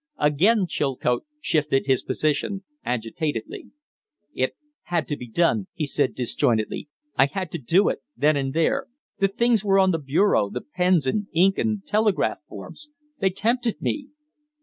[0.17, 3.69] Again Chilcote shifted his position agitatedly.
[4.33, 6.89] "It, had to be done," he said, disjointedly.
[7.19, 8.87] "I had to do it then and there.
[9.19, 12.89] The things were on the bureau the pens and ink and telegraph forms.
[13.19, 14.07] They tempted me."